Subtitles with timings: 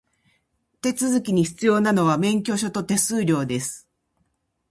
[0.81, 3.87] 手続きに必要なのは、免許証と手数料です。